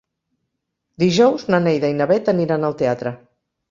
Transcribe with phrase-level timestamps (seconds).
[1.05, 3.19] Dijous na Neida i na Bet aniran al teatre.